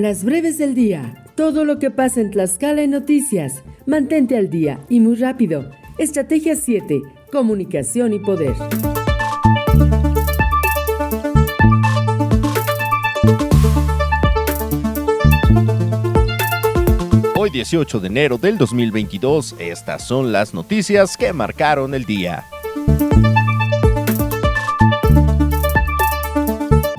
Las 0.00 0.22
breves 0.22 0.58
del 0.58 0.76
día. 0.76 1.24
Todo 1.34 1.64
lo 1.64 1.80
que 1.80 1.90
pasa 1.90 2.20
en 2.20 2.30
Tlaxcala 2.30 2.82
en 2.82 2.92
noticias. 2.92 3.64
Mantente 3.84 4.36
al 4.36 4.48
día 4.48 4.78
y 4.88 5.00
muy 5.00 5.16
rápido. 5.16 5.72
Estrategia 5.98 6.54
7. 6.54 7.02
Comunicación 7.32 8.12
y 8.12 8.20
poder. 8.20 8.54
Hoy 17.36 17.50
18 17.50 17.98
de 17.98 18.06
enero 18.06 18.38
del 18.38 18.56
2022, 18.56 19.56
estas 19.58 20.06
son 20.06 20.30
las 20.30 20.54
noticias 20.54 21.16
que 21.16 21.32
marcaron 21.32 21.92
el 21.92 22.04
día. 22.04 22.44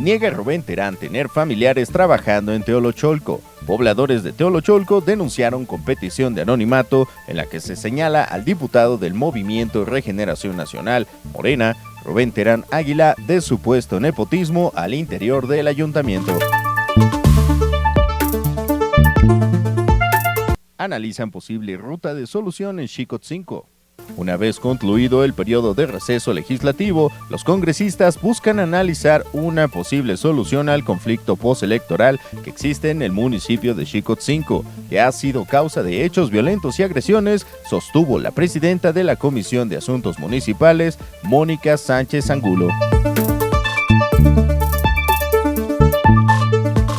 Niega 0.09 0.31
Rubén 0.31 0.63
Terán 0.63 0.95
tener 0.95 1.29
familiares 1.29 1.91
trabajando 1.91 2.51
en 2.55 2.63
Teolocholco. 2.63 3.41
Pobladores 3.67 4.23
de 4.23 4.33
Teolocholco 4.33 5.01
denunciaron 5.01 5.67
competición 5.67 6.33
de 6.33 6.41
anonimato 6.41 7.07
en 7.27 7.37
la 7.37 7.45
que 7.45 7.59
se 7.59 7.75
señala 7.75 8.23
al 8.23 8.43
diputado 8.43 8.97
del 8.97 9.13
Movimiento 9.13 9.85
Regeneración 9.85 10.57
Nacional, 10.57 11.05
Morena, 11.31 11.75
Rubén 12.03 12.31
Terán 12.31 12.65
Águila, 12.71 13.13
de 13.27 13.39
supuesto 13.39 13.99
nepotismo 13.99 14.71
al 14.73 14.95
interior 14.95 15.45
del 15.45 15.67
ayuntamiento. 15.67 16.35
Analizan 20.79 21.29
posible 21.29 21.77
ruta 21.77 22.15
de 22.15 22.25
solución 22.25 22.79
en 22.79 22.87
Chicot 22.87 23.23
5. 23.23 23.78
Una 24.17 24.37
vez 24.37 24.59
concluido 24.59 25.23
el 25.23 25.33
periodo 25.33 25.73
de 25.73 25.85
receso 25.85 26.33
legislativo, 26.33 27.11
los 27.29 27.43
congresistas 27.43 28.21
buscan 28.21 28.59
analizar 28.59 29.25
una 29.33 29.67
posible 29.67 30.17
solución 30.17 30.69
al 30.69 30.83
conflicto 30.83 31.35
postelectoral 31.35 32.19
que 32.43 32.49
existe 32.49 32.89
en 32.89 33.01
el 33.01 33.11
municipio 33.11 33.75
de 33.75 33.85
Chicotzinco, 33.85 34.65
que 34.89 34.99
ha 34.99 35.11
sido 35.11 35.45
causa 35.45 35.83
de 35.83 36.05
hechos 36.05 36.31
violentos 36.31 36.79
y 36.79 36.83
agresiones, 36.83 37.45
sostuvo 37.69 38.19
la 38.19 38.31
presidenta 38.31 38.91
de 38.91 39.03
la 39.03 39.15
Comisión 39.15 39.69
de 39.69 39.77
Asuntos 39.77 40.19
Municipales, 40.19 40.97
Mónica 41.23 41.77
Sánchez 41.77 42.29
Angulo. 42.29 42.69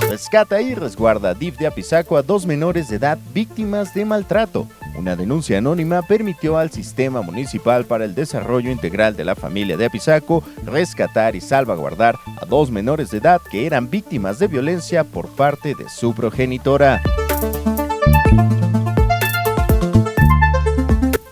Rescata 0.08 0.60
y 0.60 0.74
resguarda 0.74 1.34
DIF 1.34 1.58
de 1.58 1.66
Apizaco 1.66 2.16
a 2.16 2.22
dos 2.22 2.46
menores 2.46 2.88
de 2.88 2.96
edad 2.96 3.18
víctimas 3.32 3.94
de 3.94 4.04
maltrato. 4.04 4.68
Una 5.00 5.16
denuncia 5.16 5.56
anónima 5.56 6.02
permitió 6.02 6.58
al 6.58 6.70
Sistema 6.70 7.22
Municipal 7.22 7.86
para 7.86 8.04
el 8.04 8.14
Desarrollo 8.14 8.70
Integral 8.70 9.16
de 9.16 9.24
la 9.24 9.34
Familia 9.34 9.78
de 9.78 9.86
Apizaco 9.86 10.44
rescatar 10.62 11.34
y 11.34 11.40
salvaguardar 11.40 12.16
a 12.38 12.44
dos 12.44 12.70
menores 12.70 13.10
de 13.10 13.16
edad 13.16 13.40
que 13.50 13.64
eran 13.64 13.88
víctimas 13.88 14.38
de 14.38 14.48
violencia 14.48 15.02
por 15.04 15.30
parte 15.30 15.74
de 15.74 15.88
su 15.88 16.12
progenitora. 16.12 17.00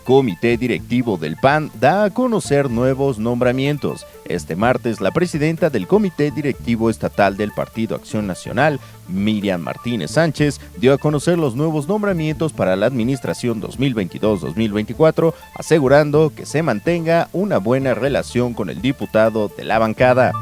Comité 0.03 0.57
Directivo 0.57 1.19
del 1.19 1.37
PAN 1.37 1.71
da 1.79 2.05
a 2.05 2.11
conocer 2.11 2.71
nuevos 2.71 3.19
nombramientos. 3.19 4.07
Este 4.29 4.57
martes, 4.57 5.01
la 5.01 5.11
presidenta 5.11 5.71
del 5.71 5.87
Comité 5.87 6.31
Directivo 6.31 6.91
Estatal 6.91 7.37
del 7.39 7.51
Partido 7.51 7.97
Acción 7.97 8.27
Nacional, 8.27 8.79
Miriam 9.09 9.63
Martínez 9.63 10.11
Sánchez, 10.11 10.61
dio 10.77 10.93
a 10.93 10.99
conocer 10.99 11.39
los 11.39 11.57
nuevos 11.57 11.89
nombramientos 11.89 12.53
para 12.53 12.77
la 12.77 12.87
administración 12.87 13.63
2022-2024, 13.63 15.33
asegurando 15.55 16.31
que 16.35 16.45
se 16.45 16.63
mantenga 16.63 17.29
una 17.33 17.57
buena 17.57 17.95
relación 17.95 18.53
con 18.53 18.69
el 18.69 18.83
diputado 18.83 19.49
de 19.49 19.65
la 19.65 19.79
bancada. 19.79 20.33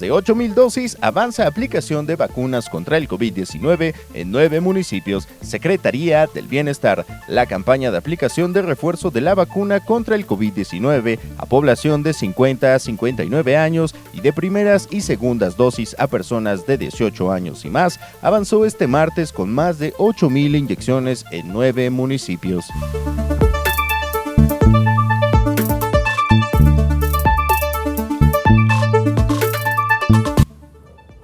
de 0.00 0.12
8.000 0.12 0.54
dosis, 0.54 0.96
avanza 1.00 1.46
aplicación 1.46 2.06
de 2.06 2.16
vacunas 2.16 2.68
contra 2.68 2.96
el 2.96 3.08
COVID-19 3.08 3.94
en 4.14 4.30
nueve 4.30 4.60
municipios. 4.60 5.28
Secretaría 5.42 6.26
del 6.26 6.46
Bienestar, 6.46 7.04
la 7.28 7.46
campaña 7.46 7.90
de 7.90 7.98
aplicación 7.98 8.52
de 8.52 8.62
refuerzo 8.62 9.10
de 9.10 9.20
la 9.20 9.34
vacuna 9.34 9.80
contra 9.80 10.14
el 10.16 10.26
COVID-19 10.26 11.18
a 11.36 11.46
población 11.46 12.02
de 12.02 12.14
50 12.14 12.74
a 12.74 12.78
59 12.78 13.56
años 13.56 13.94
y 14.12 14.20
de 14.20 14.32
primeras 14.32 14.88
y 14.90 15.02
segundas 15.02 15.56
dosis 15.56 15.94
a 15.98 16.06
personas 16.06 16.66
de 16.66 16.78
18 16.78 17.30
años 17.30 17.64
y 17.64 17.70
más, 17.70 18.00
avanzó 18.22 18.64
este 18.64 18.86
martes 18.86 19.32
con 19.32 19.52
más 19.52 19.78
de 19.78 19.92
8.000 19.94 20.58
inyecciones 20.58 21.24
en 21.30 21.52
nueve 21.52 21.90
municipios. 21.90 22.66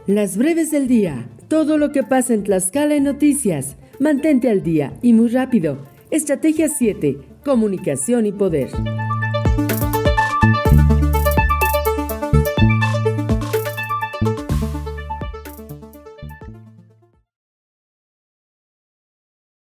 Las 0.06 0.36
breves 0.36 0.70
del 0.70 0.86
día. 0.86 1.28
Todo 1.48 1.78
lo 1.78 1.90
que 1.90 2.04
pasa 2.04 2.32
en 2.32 2.44
Tlaxcala 2.44 2.94
en 2.94 3.02
noticias. 3.02 3.74
Mantente 3.98 4.48
al 4.48 4.62
día 4.62 4.92
y 5.02 5.12
muy 5.12 5.26
rápido. 5.28 5.78
Estrategia 6.12 6.68
7. 6.68 7.18
Comunicación 7.44 8.24
y 8.24 8.30
poder. 8.30 8.70